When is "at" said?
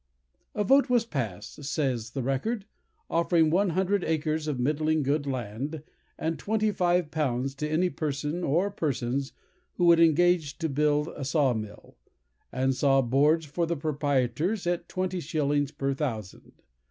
14.65-14.89